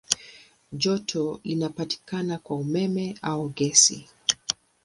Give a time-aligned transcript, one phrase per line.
[0.73, 4.09] Joto linapatikana kwa umeme au gesi.